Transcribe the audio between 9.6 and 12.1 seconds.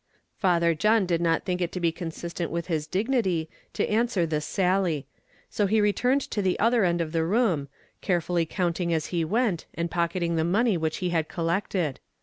and pocketing the money which he had collected.